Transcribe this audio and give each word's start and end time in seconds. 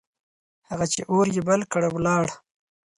هغه 0.69 0.85
چې 0.93 1.01
اور 1.11 1.25
يې 1.35 1.41
بل 1.47 1.61
کړ، 1.71 1.81
ولاړ. 1.95 2.25